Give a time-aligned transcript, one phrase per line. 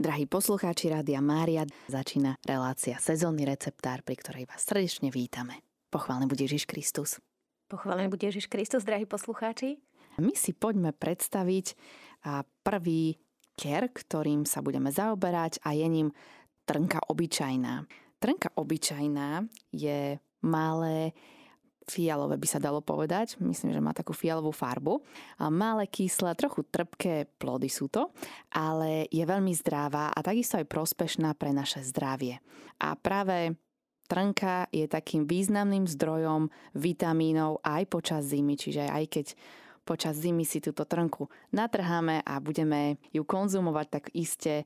[0.00, 5.60] Drahí poslucháči Rádia Mária, začína relácia Sezónny receptár, pri ktorej vás srdečne vítame.
[5.92, 7.20] Pochválený bude Ježiš Kristus.
[7.68, 9.76] Pochválený bude Ježiš Kristus, drahí poslucháči.
[10.16, 11.76] My si poďme predstaviť
[12.64, 13.20] prvý
[13.60, 16.08] ker, ktorým sa budeme zaoberať a je ním
[16.64, 17.84] trnka obyčajná.
[18.24, 21.12] Trnka obyčajná je malé
[21.90, 23.34] fialové by sa dalo povedať.
[23.42, 25.02] Myslím, že má takú fialovú farbu.
[25.50, 28.14] Malé, kyslé, trochu trpké plody sú to,
[28.54, 32.38] ale je veľmi zdravá a takisto aj prospešná pre naše zdravie.
[32.78, 33.58] A práve
[34.06, 36.46] trnka je takým významným zdrojom
[36.78, 39.26] vitamínov aj počas zimy, čiže aj keď
[39.82, 44.62] počas zimy si túto trnku natrháme a budeme ju konzumovať, tak iste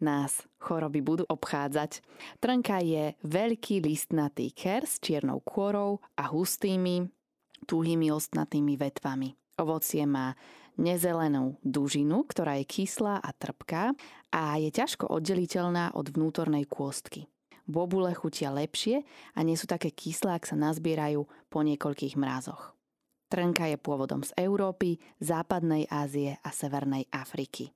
[0.00, 2.04] nás choroby budú obchádzať.
[2.40, 7.08] Trnka je veľký listnatý ker s čiernou kôrou a hustými,
[7.64, 9.36] tuhými ostnatými vetvami.
[9.60, 10.36] Ovocie má
[10.80, 13.92] nezelenú dužinu, ktorá je kyslá a trpká
[14.32, 17.28] a je ťažko oddeliteľná od vnútornej kôstky.
[17.68, 22.74] Bobule chutia lepšie a nie sú také kyslé, ak sa nazbierajú po niekoľkých mrázoch.
[23.30, 27.70] Trnka je pôvodom z Európy, západnej Ázie a severnej Afriky.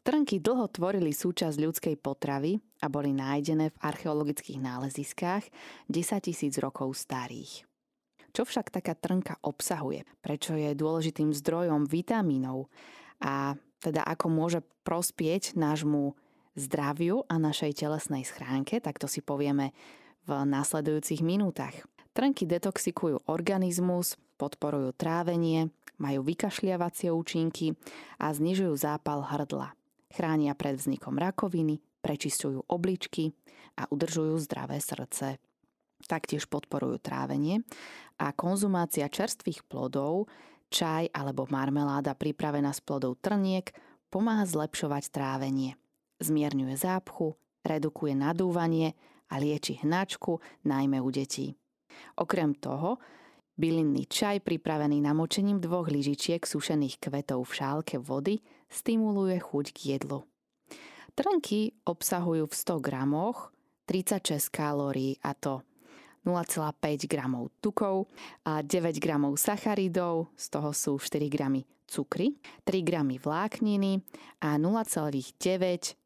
[0.00, 5.44] Trnky dlho tvorili súčasť ľudskej potravy a boli nájdené v archeologických náleziskách
[5.92, 7.68] 10 tisíc rokov starých.
[8.30, 10.06] Čo však taká trnka obsahuje?
[10.22, 12.70] Prečo je dôležitým zdrojom vitamínov?
[13.20, 16.14] A teda ako môže prospieť nášmu
[16.54, 19.74] zdraviu a našej telesnej schránke, tak to si povieme
[20.26, 21.74] v následujúcich minútach.
[22.14, 25.68] Trnky detoxikujú organizmus, podporujú trávenie,
[26.00, 27.76] majú vykašliavacie účinky
[28.16, 29.76] a znižujú zápal hrdla.
[30.08, 33.36] Chránia pred vznikom rakoviny, prečistujú obličky
[33.76, 35.36] a udržujú zdravé srdce.
[36.08, 37.60] Taktiež podporujú trávenie
[38.16, 40.32] a konzumácia čerstvých plodov,
[40.72, 43.68] čaj alebo marmeláda pripravená z plodov trniek
[44.08, 45.76] pomáha zlepšovať trávenie.
[46.24, 48.96] Zmierňuje zápchu, redukuje nadúvanie
[49.28, 51.52] a lieči hnačku, najmä u detí.
[52.16, 52.96] Okrem toho,
[53.60, 58.40] bylinný čaj pripravený namočením dvoch lyžičiek sušených kvetov v šálke vody
[58.72, 60.24] stimuluje chuť k jedlu.
[61.12, 63.52] Trnky obsahujú v 100 gramoch
[63.84, 65.60] 36 kalórií a to
[66.24, 68.08] 0,5 gramov tukov
[68.48, 74.00] a 9 gramov sacharidov, z toho sú 4 gramy cukry, 3 gramy vlákniny
[74.40, 75.36] a 0,9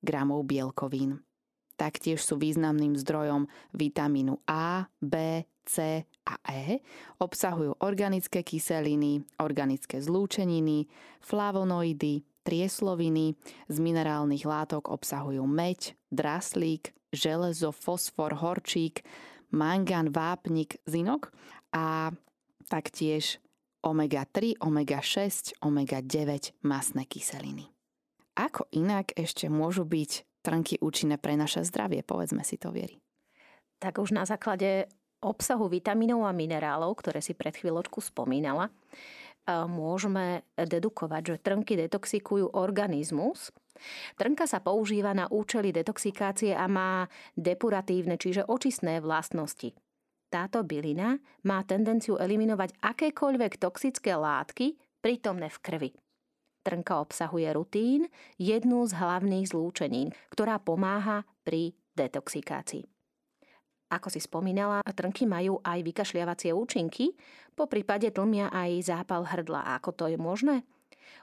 [0.02, 1.22] gramov bielkovín.
[1.74, 6.80] Taktiež sú významným zdrojom vitamínu A, B, C a E.
[7.20, 10.88] Obsahujú organické kyseliny, organické zlúčeniny,
[11.20, 13.36] flavonoidy, triesloviny.
[13.68, 19.04] Z minerálnych látok obsahujú meď, draslík, železo, fosfor, horčík,
[19.54, 21.30] mangán, vápnik, zinok
[21.70, 22.10] a
[22.66, 23.38] taktiež
[23.84, 27.68] omega-3, omega-6, omega-9 masné kyseliny.
[28.34, 32.02] Ako inak ešte môžu byť trnky účinné pre naše zdravie?
[32.02, 32.98] Povedzme si to, Viery.
[33.78, 34.90] Tak už na základe
[35.24, 38.68] obsahu vitamínov a minerálov, ktoré si pred chvíľočku spomínala,
[39.48, 43.52] môžeme dedukovať, že trnky detoxikujú organizmus.
[44.16, 49.74] Trnka sa používa na účely detoxikácie a má depuratívne, čiže očistné vlastnosti.
[50.32, 55.90] Táto bylina má tendenciu eliminovať akékoľvek toxické látky prítomné v krvi.
[56.64, 58.08] Trnka obsahuje rutín,
[58.40, 62.93] jednu z hlavných zlúčenín, ktorá pomáha pri detoxikácii.
[63.94, 67.14] Ako si spomínala, trnky majú aj vykašľiavacie účinky,
[67.54, 69.78] po prípade tlmia aj zápal hrdla.
[69.78, 70.66] Ako to je možné?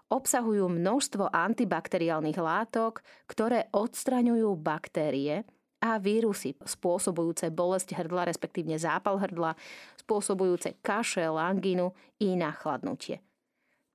[0.08, 5.44] Obsahujú množstvo antibakteriálnych látok, ktoré odstraňujú baktérie
[5.84, 9.58] a vírusy spôsobujúce bolesť hrdla, respektívne zápal hrdla,
[10.00, 11.92] spôsobujúce kašel, angínu
[12.24, 13.20] i nachladnutie.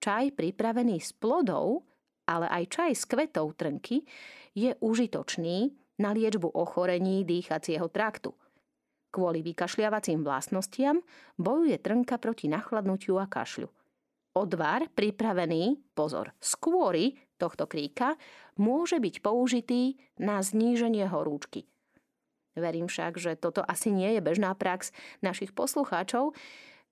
[0.02, 1.88] Čaj pripravený z plodov,
[2.28, 4.04] ale aj čaj z kvetov trnky
[4.52, 5.72] je užitočný
[6.02, 8.34] na liečbu ochorení dýchacieho traktu.
[9.16, 11.00] Kvôli vykašľiavacím vlastnostiam
[11.40, 13.72] bojuje trnka proti nachladnutiu a kašľu.
[14.36, 18.20] Odvar pripravený, pozor, skôry tohto kríka
[18.60, 21.64] môže byť použitý na zníženie horúčky.
[22.60, 24.92] Verím však, že toto asi nie je bežná prax
[25.24, 26.36] našich poslucháčov,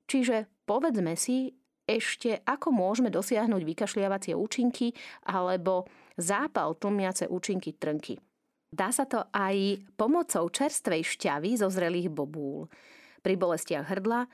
[0.09, 1.53] čiže povedzme si,
[1.85, 4.97] ešte ako môžeme dosiahnuť vykašliavacie účinky
[5.29, 5.85] alebo
[6.17, 8.17] zápal tlmiace účinky trnky.
[8.75, 12.67] Dá sa to aj pomocou čerstvej šťavy zo zrelých bobúl.
[13.23, 14.26] Pri bolestiach hrdla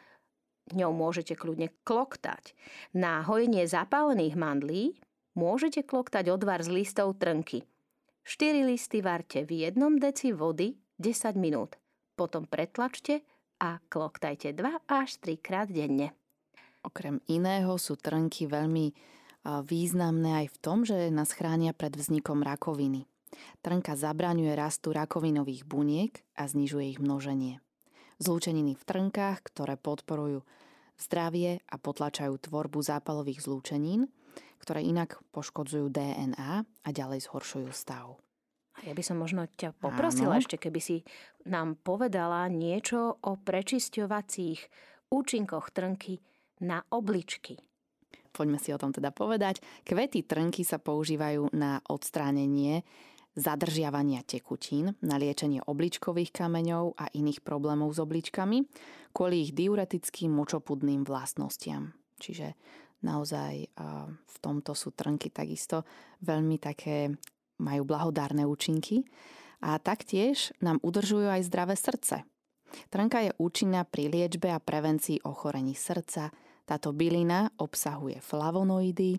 [0.73, 2.57] ňou môžete kľudne kloktať.
[2.97, 4.97] Na hojenie zapálených mandlí
[5.37, 7.69] môžete kloktať odvar z listov trnky.
[8.25, 11.77] 4 listy varte v jednom deci vody 10 minút.
[12.17, 13.21] Potom pretlačte
[13.61, 16.17] a kloktajte 2 až 3 krát denne.
[16.81, 18.97] Okrem iného sú trnky veľmi
[19.45, 23.05] významné aj v tom, že nás chránia pred vznikom rakoviny.
[23.61, 27.61] Trnka zabraňuje rastu rakovinových buniek a znižuje ich množenie.
[28.21, 30.45] Zlúčeniny v trnkách, ktoré podporujú
[31.01, 34.13] zdravie a potlačajú tvorbu zápalových zlúčenín,
[34.61, 38.21] ktoré inak poškodzujú DNA a ďalej zhoršujú stav.
[38.81, 40.41] Ja by som možno ťa poprosila Áno.
[40.41, 41.05] ešte, keby si
[41.45, 44.61] nám povedala niečo o prečisťovacích
[45.13, 46.21] účinkoch trnky
[46.65, 47.61] na obličky.
[48.31, 49.61] Poďme si o tom teda povedať.
[49.85, 52.87] Kvety trnky sa používajú na odstránenie
[53.39, 58.59] zadržiavania tekutín, na liečenie obličkových kameňov a iných problémov s obličkami
[59.15, 61.95] kvôli ich diuretickým močopudným vlastnostiam.
[62.19, 62.59] Čiže
[63.07, 63.71] naozaj
[64.19, 65.87] v tomto sú trnky takisto
[66.27, 67.15] veľmi také
[67.61, 69.05] majú blahodárne účinky
[69.61, 72.25] a taktiež nám udržujú aj zdravé srdce.
[72.89, 76.31] Trnka je účinná pri liečbe a prevencii ochorení srdca.
[76.65, 79.19] Táto bylina obsahuje flavonoidy,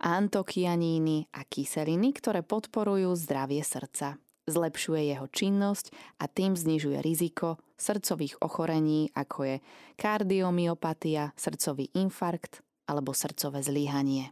[0.00, 4.20] antokianíny a kyseliny, ktoré podporujú zdravie srdca.
[4.46, 5.90] Zlepšuje jeho činnosť
[6.22, 9.56] a tým znižuje riziko srdcových ochorení, ako je
[9.98, 14.30] kardiomyopatia, srdcový infarkt alebo srdcové zlíhanie.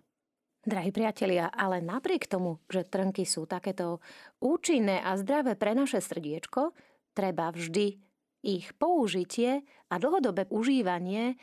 [0.64, 4.00] Drahí priatelia, ale napriek tomu, že trnky sú takéto
[4.40, 6.72] účinné a zdravé pre naše srdiečko,
[7.12, 8.00] treba vždy
[8.40, 9.60] ich použitie
[9.92, 11.36] a dlhodobé užívanie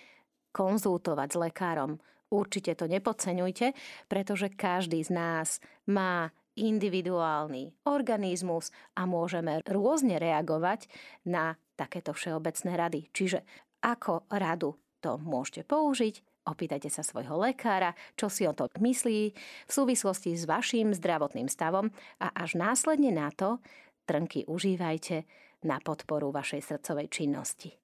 [0.56, 1.92] konzultovať s lekárom.
[2.32, 3.76] Určite to nepodceňujte,
[4.08, 5.60] pretože každý z nás
[5.92, 10.88] má individuálny organizmus a môžeme rôzne reagovať
[11.28, 13.02] na takéto všeobecné rady.
[13.12, 13.44] Čiže
[13.84, 19.72] ako radu to môžete použiť, Opýtajte sa svojho lekára, čo si o to myslí v
[19.72, 23.62] súvislosti s vašim zdravotným stavom a až následne na to
[24.10, 25.22] trnky užívajte
[25.70, 27.81] na podporu vašej srdcovej činnosti.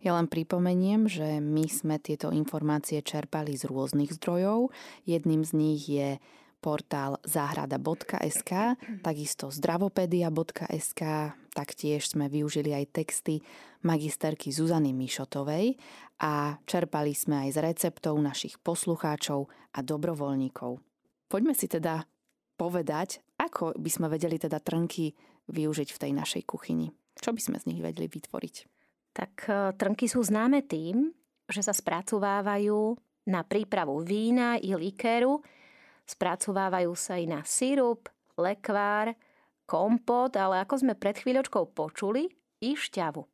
[0.00, 4.72] Ja len pripomeniem, že my sme tieto informácie čerpali z rôznych zdrojov.
[5.06, 6.18] Jedným z nich je
[6.64, 11.02] portál záhrada.sk, takisto zdravopedia.sk,
[11.52, 13.44] taktiež sme využili aj texty
[13.84, 15.76] magisterky Zuzany Mišotovej
[16.24, 20.80] a čerpali sme aj z receptov našich poslucháčov a dobrovoľníkov.
[21.28, 22.08] Poďme si teda
[22.56, 25.12] povedať, ako by sme vedeli teda trnky
[25.52, 26.96] využiť v tej našej kuchyni.
[27.20, 28.73] Čo by sme z nich vedeli vytvoriť?
[29.14, 31.14] Tak e, trnky sú známe tým,
[31.46, 32.98] že sa spracovávajú
[33.30, 35.40] na prípravu vína i likéru,
[36.04, 39.16] Spracovávajú sa i na sirup, lekvár,
[39.64, 42.28] kompot, ale ako sme pred chvíľočkou počuli,
[42.60, 43.24] i šťavu.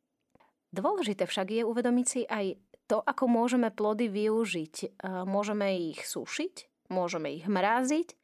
[0.71, 2.55] Dôležité však je uvedomiť si aj
[2.87, 4.75] to, ako môžeme plody využiť.
[4.79, 4.87] E,
[5.27, 8.15] môžeme ich sušiť, môžeme ich mraziť,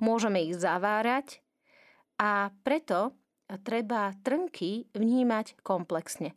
[0.00, 1.44] môžeme ich zavárať
[2.16, 3.12] a preto
[3.64, 6.32] treba trnky vnímať komplexne.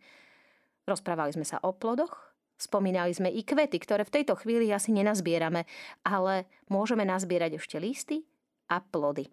[0.83, 5.67] Rozprávali sme sa o plodoch, Spomínali sme i kvety, ktoré v tejto chvíli asi nenazbierame,
[6.05, 8.23] ale môžeme nazbierať ešte listy
[8.71, 9.27] a plody.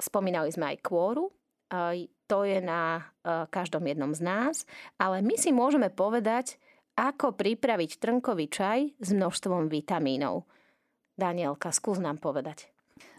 [0.00, 1.30] Spomínali sme aj kôru,
[2.26, 3.02] to je na e,
[3.52, 4.54] každom jednom z nás,
[4.98, 6.58] ale my si môžeme povedať,
[6.94, 10.46] ako pripraviť trnkový čaj s množstvom vitamínov.
[11.14, 12.70] Danielka, skús nám povedať.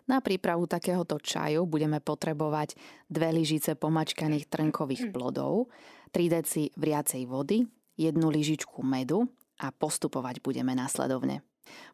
[0.05, 2.77] Na prípravu takéhoto čaju budeme potrebovať
[3.09, 5.71] dve lyžice pomačkaných trnkových plodov,
[6.11, 7.65] 3 deci vriacej vody,
[7.95, 9.29] jednu lyžičku medu
[9.61, 11.41] a postupovať budeme následovne.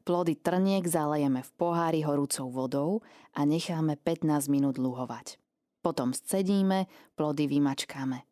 [0.03, 2.89] Plody trniek zalejeme v pohári horúcou vodou
[3.31, 5.39] a necháme 15 minút luhovať.
[5.81, 6.85] Potom scedíme,
[7.15, 8.27] plody vymačkáme.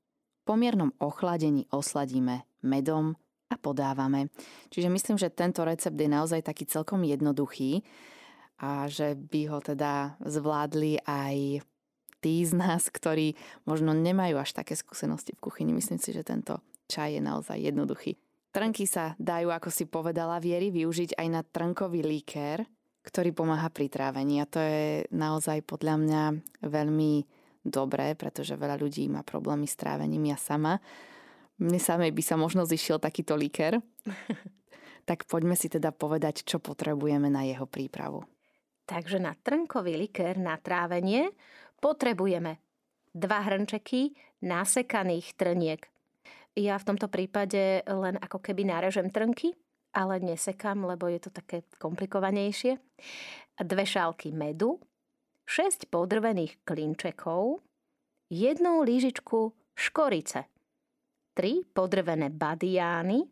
[0.45, 3.15] Po miernom ochladení osladíme medom
[3.49, 4.29] a podávame.
[4.69, 7.81] Čiže myslím, že tento recept je naozaj taký celkom jednoduchý
[8.61, 11.65] a že by ho teda zvládli aj
[12.19, 15.71] tí z nás, ktorí možno nemajú až také skúsenosti v kuchyni.
[15.75, 16.59] Myslím si, že tento
[16.89, 18.17] Čaj je naozaj jednoduchý.
[18.49, 22.65] Trnky sa dajú, ako si povedala Viery, využiť aj na trnkový líker,
[23.05, 24.41] ktorý pomáha pri trávení.
[24.41, 26.23] A to je naozaj podľa mňa
[26.65, 27.11] veľmi
[27.61, 30.33] dobré, pretože veľa ľudí má problémy s trávením.
[30.33, 30.81] Ja sama.
[31.61, 33.77] Mne samej by sa možno zišiel takýto líker.
[35.09, 38.25] tak poďme si teda povedať, čo potrebujeme na jeho prípravu.
[38.89, 41.29] Takže na trnkový likér na trávenie
[41.81, 42.59] potrebujeme
[43.15, 44.13] dva hrnčeky
[44.45, 45.89] nasekaných trniek
[46.59, 49.55] ja v tomto prípade len ako keby nárežem trnky,
[49.95, 52.75] ale nesekám, lebo je to také komplikovanejšie.
[53.59, 54.75] Dve šálky medu,
[55.47, 57.63] 6 podrvených klinčekov,
[58.27, 60.51] jednu lížičku škorice,
[61.39, 63.23] 3 podrvené badiány,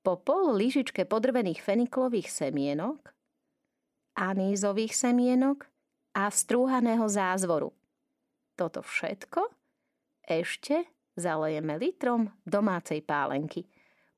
[0.00, 3.10] po pol lyžičke podrvených feniklových semienok,
[4.16, 5.66] anízových semienok
[6.16, 7.76] a strúhaného zázvoru.
[8.56, 9.52] Toto všetko
[10.24, 13.68] ešte zalejeme litrom domácej pálenky.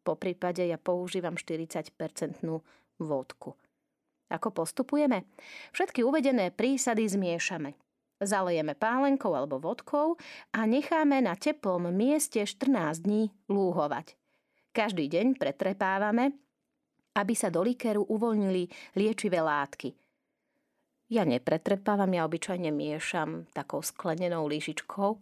[0.06, 2.62] Po prípade ja používam 40-percentnú
[3.02, 3.58] vodku.
[4.30, 5.26] Ako postupujeme?
[5.74, 7.74] Všetky uvedené prísady zmiešame.
[8.18, 10.18] zalejeme pálenkou alebo vodkou
[10.54, 14.18] a necháme na teplom mieste 14 dní lúhovať.
[14.74, 16.34] Každý deň pretrepávame,
[17.14, 20.07] aby sa do likeru uvoľnili liečivé látky.
[21.08, 25.16] Ja nepretrepávam, ja obyčajne miešam takou sklenenou lyžičkou,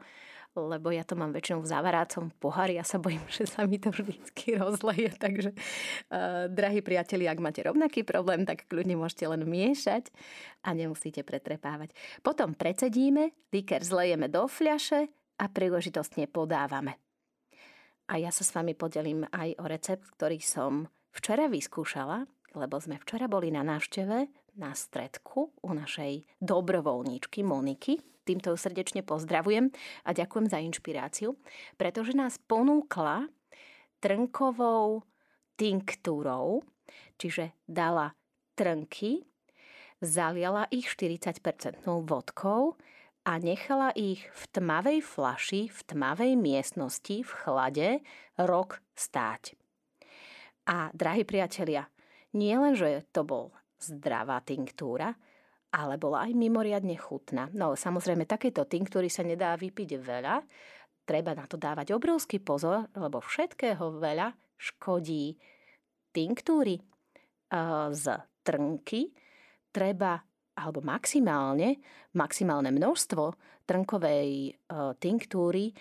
[0.58, 3.94] lebo ja to mám väčšinou v zavarácom pohári, ja sa bojím, že sa mi to
[3.94, 10.10] vždycky rozleje, takže uh, drahí priatelia, ak máte rovnaký problém, tak kľudne môžete len miešať
[10.66, 11.94] a nemusíte pretrepávať.
[12.24, 15.06] Potom precedíme, liker zlejeme do fľaše
[15.38, 16.98] a príležitostne podávame.
[18.10, 22.26] A ja sa s vami podelím aj o recept, ktorý som včera vyskúšala,
[22.56, 29.06] lebo sme včera boli na návšteve na stredku u našej dobrovoľníčky Moniky, Týmto ju srdečne
[29.06, 29.70] pozdravujem
[30.02, 31.38] a ďakujem za inšpiráciu,
[31.78, 33.30] pretože nás ponúkla
[34.02, 35.06] trnkovou
[35.54, 36.66] tinktúrou,
[37.22, 38.18] čiže dala
[38.58, 39.22] trnky,
[40.02, 42.74] zaliala ich 40% vodkou
[43.22, 47.88] a nechala ich v tmavej flaši, v tmavej miestnosti, v chlade
[48.42, 49.54] rok stáť.
[50.66, 51.86] A drahí priatelia,
[52.34, 55.12] nie len, že to bol zdravá tinktúra,
[55.72, 57.52] ale bola aj mimoriadne chutná.
[57.52, 60.34] No samozrejme, takéto tinktúry sa nedá vypiť veľa,
[61.04, 65.36] treba na to dávať obrovský pozor, lebo všetkého veľa škodí
[66.10, 66.80] tinktúry
[67.92, 68.04] z
[68.42, 69.12] trnky,
[69.70, 70.18] treba
[70.56, 71.76] alebo maximálne,
[72.16, 73.22] maximálne množstvo
[73.68, 74.56] trnkovej
[74.96, 75.76] tinktúry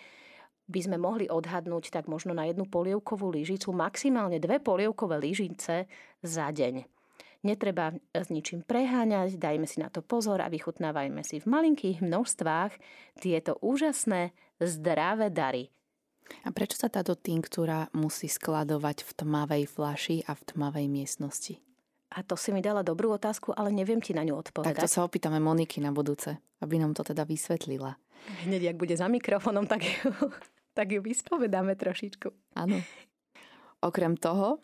[0.65, 5.87] by sme mohli odhadnúť tak možno na jednu polievkovú lyžicu, maximálne dve polievkové lyžice
[6.25, 6.94] za deň.
[7.45, 12.73] Netreba s ničím preháňať, dajme si na to pozor a vychutnávajme si v malinkých množstvách
[13.21, 15.69] tieto úžasné zdravé dary.
[16.41, 21.61] A prečo sa táto tinktúra musí skladovať v tmavej flaši a v tmavej miestnosti?
[22.17, 24.81] A to si mi dala dobrú otázku, ale neviem ti na ňu odpovedať.
[24.81, 27.93] Tak to sa opýtame Moniky na budúce, aby nám to teda vysvetlila.
[28.49, 30.09] Hneď, ak bude za mikrofónom, tak ju,
[30.77, 32.57] tak ju vyspovedáme trošičku.
[32.57, 32.81] Áno.
[33.83, 34.63] Okrem toho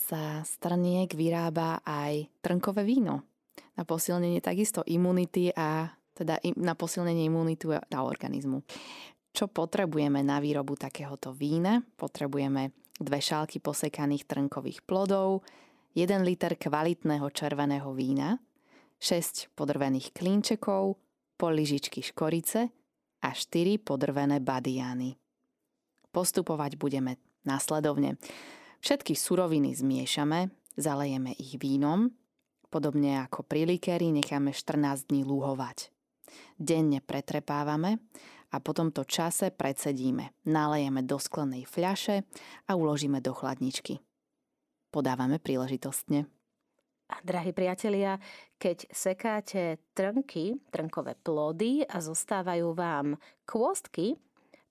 [0.00, 3.26] sa z trniek vyrába aj trnkové víno
[3.76, 8.64] na posilnenie takisto imunity a teda na posilnenie imunitu a organizmu.
[9.36, 11.84] Čo potrebujeme na výrobu takéhoto vína?
[11.84, 15.44] Potrebujeme dve šálky posekaných trnkových plodov,
[15.92, 18.40] 1 liter kvalitného červeného vína,
[18.96, 20.96] 6 podrvených klínčekov,
[21.36, 22.72] pol lyžičky škorice
[23.20, 25.20] a 4 podrvené badiany.
[26.08, 28.18] Postupovať budeme následovne.
[28.84, 32.12] Všetky suroviny zmiešame, zalejeme ich vínom,
[32.68, 35.88] podobne ako pri likéri necháme 14 dní lúhovať.
[36.60, 38.02] Denne pretrepávame
[38.52, 42.26] a po tomto čase predsedíme, nalejeme do sklenej fľaše
[42.68, 44.02] a uložíme do chladničky.
[44.92, 46.28] Podávame príležitostne.
[47.06, 48.18] A drahí priatelia,
[48.58, 53.14] keď sekáte trnky, trnkové plody a zostávajú vám
[53.46, 54.18] kôstky,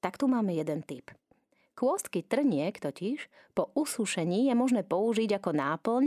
[0.03, 1.15] tak tu máme jeden tip–
[1.75, 6.03] Kôstky trniek totiž po usúšení je možné použiť ako náplň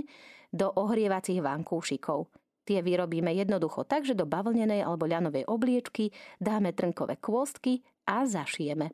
[0.49, 2.33] do ohrievacích vankúšikov.
[2.65, 6.09] Tie vyrobíme jednoducho tak, že do bavlnenej alebo ľanovej obliečky
[6.41, 8.93] dáme trnkové kôstky a zašijeme.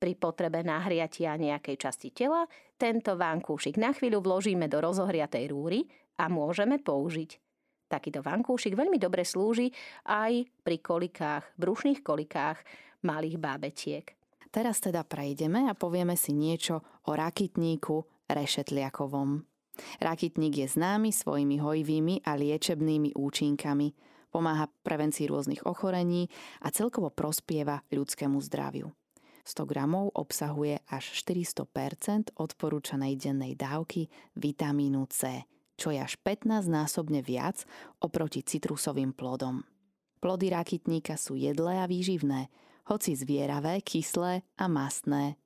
[0.00, 2.48] Pri potrebe nahriatia nejakej časti tela
[2.80, 5.84] tento vankúšik na chvíľu vložíme do rozohriatej rúry
[6.20, 7.30] a môžeme použiť.
[7.88, 9.72] Takýto vankúšik veľmi dobre slúži
[10.04, 12.60] aj pri kolikách, brušných kolikách
[13.04, 14.17] malých bábetiek.
[14.48, 19.44] Teraz teda prejdeme a povieme si niečo o rakitníku rešetliakovom.
[20.02, 23.94] Rakitník je známy svojimi hojivými a liečebnými účinkami,
[24.28, 26.28] pomáha prevencii rôznych ochorení
[26.64, 28.90] a celkovo prospieva ľudskému zdraviu.
[29.48, 35.48] 100 gramov obsahuje až 400% odporúčanej dennej dávky vitamínu C,
[35.80, 37.64] čo je až 15 násobne viac
[38.04, 39.64] oproti citrusovým plodom.
[40.20, 42.52] Plody rakitníka sú jedlé a výživné,
[42.88, 45.36] hoci zvieravé, kyslé a mastné.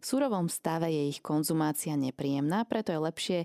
[0.00, 3.38] V surovom stave je ich konzumácia nepríjemná, preto je lepšie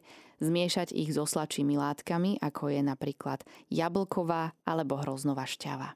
[0.44, 5.96] zmiešať ich so sladšími látkami, ako je napríklad jablková alebo hroznová šťava.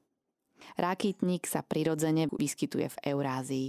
[0.75, 3.67] Rákytník sa prirodzene vyskytuje v Eurázii.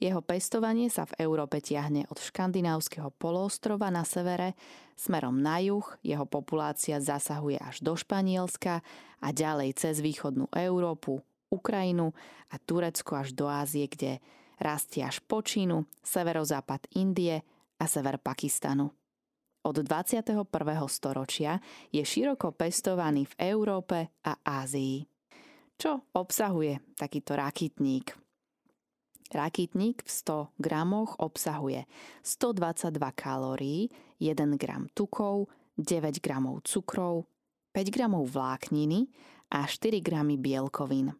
[0.00, 4.56] Jeho pestovanie sa v Európe tiahne od škandinávskeho poloostrova na severe
[4.96, 8.80] smerom na juh, jeho populácia zasahuje až do Španielska
[9.20, 11.20] a ďalej cez východnú Európu,
[11.50, 12.14] Ukrajinu
[12.50, 14.22] a Turecko až do Ázie, kde
[14.62, 17.42] rastie až po Čínu, severozápad Indie
[17.76, 18.94] a sever Pakistanu.
[19.60, 20.40] Od 21.
[20.88, 21.60] storočia
[21.92, 25.04] je široko pestovaný v Európe a Ázii.
[25.76, 28.16] Čo obsahuje takýto rakitník?
[29.30, 31.84] Rakitník v 100 gramoch obsahuje
[32.24, 35.46] 122 kalórií, 1 gram tukov,
[35.78, 37.28] 9 gramov cukrov,
[37.72, 39.06] 5 gramov vlákniny
[39.54, 41.14] a 4 gramy bielkovín.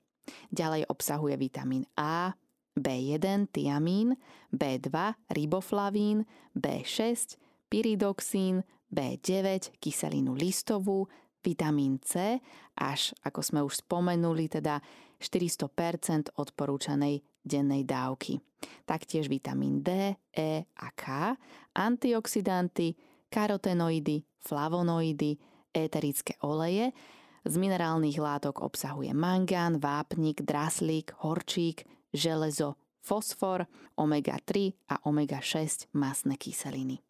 [0.50, 2.34] Ďalej obsahuje vitamín A,
[2.76, 4.14] B1 tiamín,
[4.54, 6.24] B2 riboflavín,
[6.54, 7.36] B6
[7.70, 11.06] pyridoxín, B9 kyselinu listovú,
[11.40, 12.38] vitamín C
[12.76, 14.82] až, ako sme už spomenuli, teda
[15.20, 18.40] 400% odporúčanej dennej dávky.
[18.84, 21.32] Taktiež vitamín D, E a K,
[21.76, 22.92] antioxidanty,
[23.32, 25.38] karotenoidy, flavonoidy,
[25.70, 26.92] éterické oleje,
[27.44, 33.64] z minerálnych látok obsahuje mangán, vápnik, draslík, horčík, železo, fosfor,
[33.96, 37.00] omega-3 a omega-6 masné kyseliny.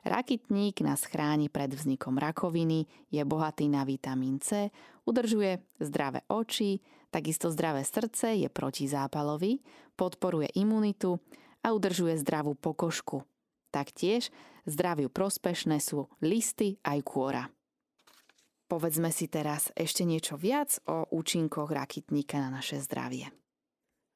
[0.00, 4.72] Rakitník nás chráni pred vznikom rakoviny, je bohatý na vitamín C,
[5.04, 6.80] udržuje zdravé oči,
[7.12, 9.60] takisto zdravé srdce, je protizápalový,
[10.00, 11.20] podporuje imunitu
[11.60, 13.28] a udržuje zdravú pokožku.
[13.68, 14.32] Taktiež
[14.64, 17.44] zdraviu prospešné sú listy aj kôra.
[18.70, 23.26] Povedzme si teraz ešte niečo viac o účinkoch rakitníka na naše zdravie.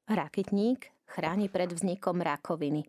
[0.07, 2.87] Rakitník chráni pred vznikom rakoviny.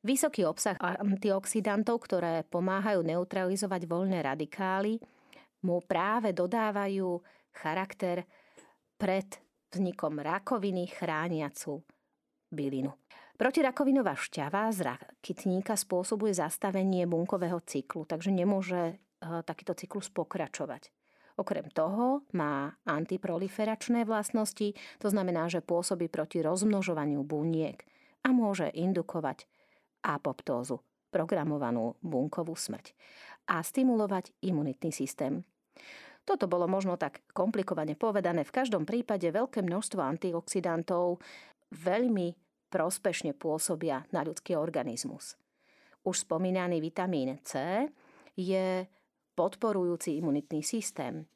[0.00, 4.96] Vysoký obsah antioxidantov, ktoré pomáhajú neutralizovať voľné radikály,
[5.68, 7.20] mu práve dodávajú
[7.52, 8.24] charakter
[8.96, 9.28] pred
[9.76, 11.84] vznikom rakoviny chrániacu
[12.48, 12.96] bylinu.
[13.36, 19.03] Protirakovinová šťava z rakitníka spôsobuje zastavenie bunkového cyklu, takže nemôže
[19.46, 20.92] takýto cyklus pokračovať.
[21.34, 24.70] Okrem toho má antiproliferačné vlastnosti,
[25.02, 27.82] to znamená, že pôsobí proti rozmnožovaniu buniek
[28.22, 29.50] a môže indukovať
[30.06, 30.78] apoptózu,
[31.10, 32.94] programovanú bunkovú smrť
[33.50, 35.42] a stimulovať imunitný systém.
[36.24, 38.48] Toto bolo možno tak komplikovane povedané.
[38.48, 41.20] V každom prípade veľké množstvo antioxidantov
[41.74, 42.32] veľmi
[42.72, 45.36] prospešne pôsobia na ľudský organizmus.
[46.06, 47.84] Už spomínaný vitamín C
[48.38, 48.88] je
[49.34, 51.26] podporujúci imunitný systém.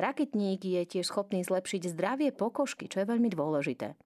[0.00, 3.96] Raketník je tiež schopný zlepšiť zdravie pokožky, čo je veľmi dôležité.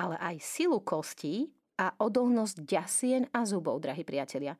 [0.00, 4.56] Ale aj silu kostí a odolnosť ďasien a zubov, drahí priatelia.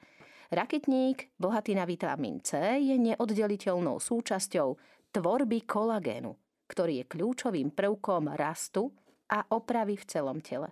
[0.53, 4.69] Raketník, bohatý na vitamín C, je neoddeliteľnou súčasťou
[5.15, 6.37] tvorby kolagénu,
[6.69, 8.93] ktorý je kľúčovým prvkom rastu
[9.31, 10.69] a opravy v celom tele.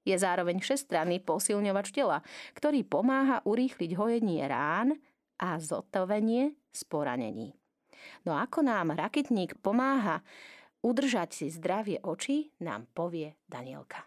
[0.00, 2.24] Je zároveň všestranný posilňovač tela,
[2.56, 4.96] ktorý pomáha urýchliť hojenie rán
[5.40, 7.56] a zotovenie z poranení.
[8.28, 10.20] No ako nám raketník pomáha
[10.84, 14.04] udržať si zdravie očí, nám povie Danielka.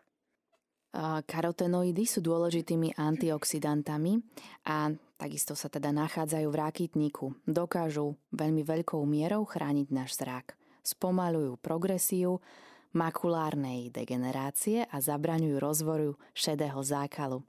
[1.25, 4.21] Karotenoidy sú dôležitými antioxidantami
[4.69, 7.25] a takisto sa teda nachádzajú v rakitníku.
[7.49, 10.53] Dokážu veľmi veľkou mierou chrániť náš zrak.
[10.85, 12.45] Spomalujú progresiu
[12.93, 17.41] makulárnej degenerácie a zabraňujú rozvoru šedého zákalu,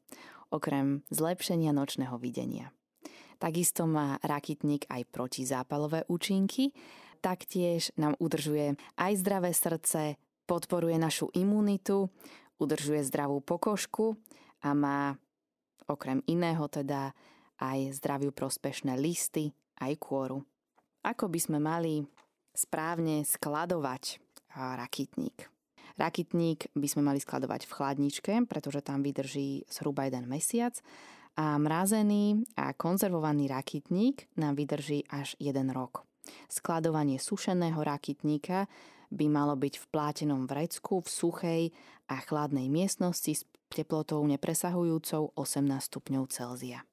[0.49, 2.73] okrem zlepšenia nočného videnia.
[3.39, 6.71] Takisto má rakitník aj protizápalové účinky,
[7.25, 12.13] taktiež nám udržuje aj zdravé srdce, podporuje našu imunitu,
[12.61, 14.17] udržuje zdravú pokožku
[14.63, 15.17] a má
[15.89, 17.13] okrem iného teda
[17.61, 20.43] aj zdraviu prospešné listy, aj kôru.
[21.05, 22.05] Ako by sme mali
[22.57, 24.21] správne skladovať
[24.57, 25.49] rakitník?
[25.95, 30.75] Rakitník by sme mali skladovať v chladničke, pretože tam vydrží zhruba jeden mesiac
[31.35, 36.07] a mrazený a konzervovaný rakitník nám vydrží až 1 rok.
[36.49, 38.71] Skladovanie sušeného rakitníka
[39.11, 41.63] by malo byť v plátenom vrecku v suchej
[42.11, 46.87] a chladnej miestnosti s teplotou nepresahujúcou 18 stupňov Celzia.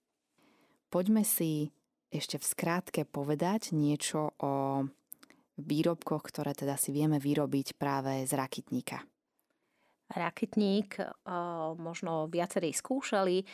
[0.91, 1.71] Poďme si
[2.11, 4.83] ešte v skrátke povedať niečo o
[5.55, 9.05] výrobkoch, ktoré teda si vieme vyrobiť práve z rakitníka.
[10.11, 10.99] Rakitník
[11.79, 13.47] možno viacerí skúšali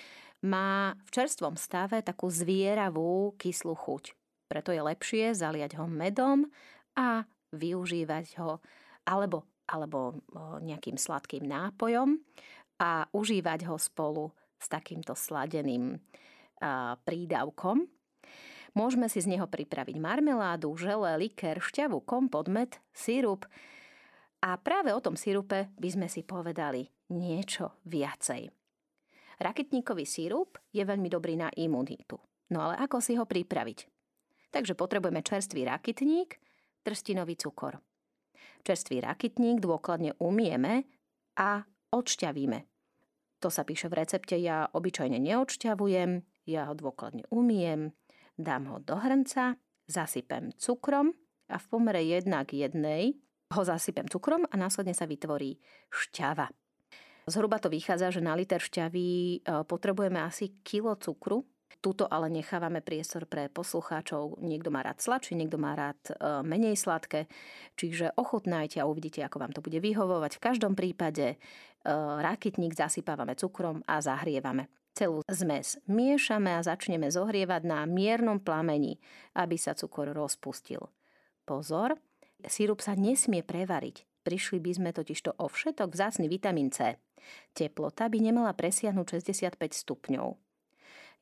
[0.45, 4.17] má v čerstvom stave takú zvieravú kyslú chuť.
[4.49, 6.49] Preto je lepšie zaliať ho medom
[6.97, 8.57] a využívať ho
[9.05, 10.21] alebo, alebo
[10.65, 12.17] nejakým sladkým nápojom
[12.81, 16.01] a užívať ho spolu s takýmto sladeným
[17.05, 17.85] prídavkom.
[18.73, 23.49] Môžeme si z neho pripraviť marmeládu, žele, liker, šťavu, kompot, med, sirup.
[24.45, 28.53] A práve o tom sirupe by sme si povedali niečo viacej.
[29.37, 32.17] Raketníkový sírup je veľmi dobrý na imunitu.
[32.53, 33.79] No ale ako si ho pripraviť?
[34.53, 36.39] Takže potrebujeme čerstvý rakitník,
[36.81, 37.81] trstinový cukor.
[38.63, 40.87] Čerstvý rakitník dôkladne umieme
[41.37, 42.59] a odšťavíme.
[43.37, 47.93] To sa píše v recepte, ja obyčajne neodšťavujem, ja ho dôkladne umiem,
[48.39, 51.13] dám ho do hrnca, zasypem cukrom
[51.45, 55.59] a v pomere 1 k 1 ho zasypem cukrom a následne sa vytvorí
[55.91, 56.51] šťava.
[57.27, 61.43] Zhruba to vychádza, že na liter šťavy e, potrebujeme asi kilo cukru
[61.77, 64.41] Tuto ale nechávame priestor pre poslucháčov.
[64.41, 67.29] Niekto má rád sladšie, niekto má rád e, menej sladké.
[67.77, 70.41] Čiže ochutnajte a uvidíte, ako vám to bude vyhovovať.
[70.41, 71.37] V každom prípade e,
[72.17, 74.73] rakitník zasypávame cukrom a zahrievame.
[74.97, 78.97] Celú zmes miešame a začneme zohrievať na miernom plameni,
[79.37, 80.81] aby sa cukor rozpustil.
[81.45, 81.93] Pozor,
[82.45, 84.05] sírup sa nesmie prevariť.
[84.21, 86.99] Prišli by sme totižto o všetok vzácny vitamín C.
[87.55, 90.35] Teplota by nemala presiahnuť 65 stupňov.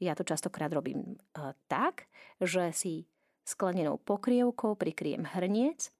[0.03, 2.11] Ja to častokrát robím uh, tak,
[2.43, 3.07] že si
[3.47, 5.93] sklenenou pokrievkou prikriem hrniec,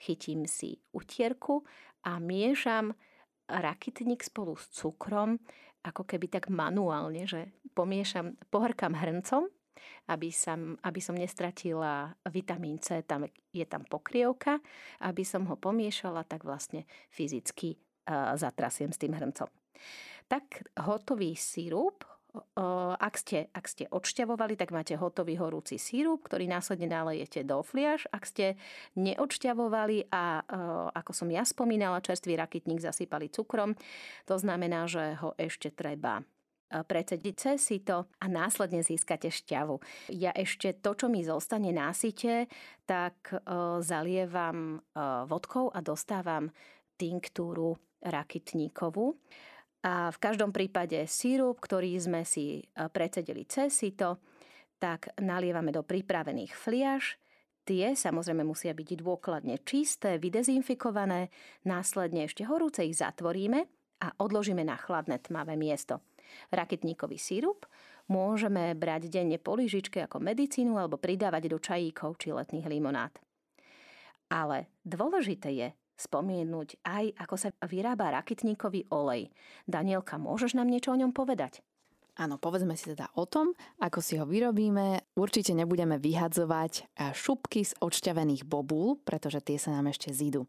[0.00, 1.62] chytím si utierku
[2.02, 2.96] a miešam
[3.46, 5.38] rakitník spolu s cukrom,
[5.84, 9.46] ako keby tak manuálne, že pomiešam, pohrkam hrncom,
[10.08, 14.58] aby, som, aby som nestratila vitamín C, tam je tam pokrievka,
[15.02, 19.48] aby som ho pomiešala, tak vlastne fyzicky uh, zatrasiem s tým hrncom.
[20.30, 22.06] Tak hotový sírup
[23.00, 28.06] ak ste, ak ste odšťavovali, tak máte hotový horúci sírup, ktorý následne nalejete do fliaž.
[28.14, 28.54] Ak ste
[28.94, 30.46] neodšťavovali a
[30.94, 33.74] ako som ja spomínala, čerstvý rakitník zasypali cukrom,
[34.30, 36.22] to znamená, že ho ešte treba
[36.70, 39.82] precediť cez sito a následne získate šťavu.
[40.14, 42.46] Ja ešte to, čo mi zostane na site,
[42.86, 43.34] tak
[43.82, 44.78] zalievam
[45.26, 46.54] vodkou a dostávam
[46.94, 49.18] tinktúru rakitníkovú.
[49.80, 54.20] A v každom prípade sírup, ktorý sme si e, precedili cez sito,
[54.76, 57.16] tak nalievame do pripravených fliaž.
[57.64, 61.32] Tie samozrejme musia byť dôkladne čisté, vydezinfikované,
[61.64, 63.64] následne ešte horúce ich zatvoríme
[64.04, 66.04] a odložíme na chladné tmavé miesto.
[66.50, 67.66] Raketníkový sírup
[68.10, 73.14] môžeme brať denne po lyžičke ako medicínu alebo pridávať do čajíkov či letných limonád.
[74.30, 75.68] Ale dôležité je,
[76.00, 79.28] spomienúť aj, ako sa vyrába rakitníkový olej.
[79.68, 81.60] Danielka, môžeš nám niečo o ňom povedať?
[82.20, 85.16] Áno, povedzme si teda o tom, ako si ho vyrobíme.
[85.16, 90.44] Určite nebudeme vyhadzovať šupky z odšťavených bobúl, pretože tie sa nám ešte zídu.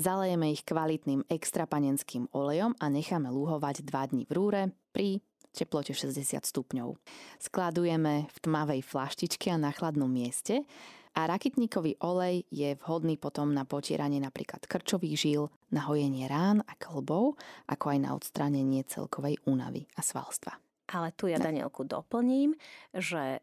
[0.00, 4.62] Zalejeme ich kvalitným extrapanenským olejom a necháme lúhovať 2 dní v rúre
[4.96, 5.20] pri
[5.52, 6.96] teplote 60 stupňov.
[7.36, 10.64] Skladujeme v tmavej flaštičke a na chladnom mieste
[11.12, 16.72] a rakitníkový olej je vhodný potom na potieranie napríklad krčových žíl, na hojenie rán a
[16.80, 17.36] klbov,
[17.68, 20.69] ako aj na odstránenie celkovej únavy a svalstva.
[20.90, 22.58] Ale tu ja Danielku doplním,
[22.90, 23.38] že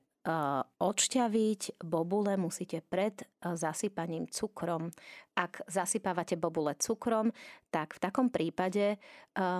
[0.83, 4.91] odšťaviť bobule musíte pred zasypaním cukrom.
[5.39, 7.31] Ak zasypávate bobule cukrom,
[7.71, 8.99] tak v takom prípade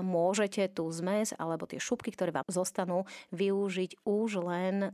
[0.04, 4.91] môžete tú zmes alebo tie šupky, ktoré vám zostanú, využiť už len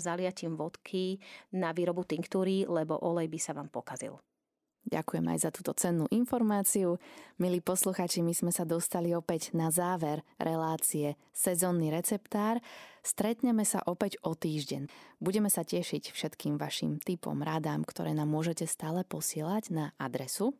[0.00, 1.20] zaliatím vodky
[1.52, 4.16] na výrobu tinktúry, lebo olej by sa vám pokazil.
[4.90, 6.98] Ďakujem aj za túto cennú informáciu.
[7.38, 12.58] Milí posluchači, my sme sa dostali opäť na záver relácie Sezónny receptár.
[13.06, 14.90] Stretneme sa opäť o týždeň.
[15.22, 20.58] Budeme sa tešiť všetkým vašim typom, rádám, ktoré nám môžete stále posielať na adresu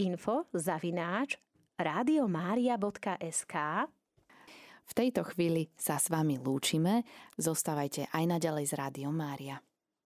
[0.00, 1.36] info zavináč
[1.76, 3.54] radiomaria.sk
[4.86, 7.04] V tejto chvíli sa s vami lúčime.
[7.36, 9.60] Zostávajte aj naďalej z Rádio Mária.